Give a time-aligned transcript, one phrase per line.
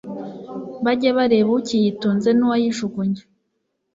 [0.83, 3.21] bajye bareba ukiyitunze nuwayijugunye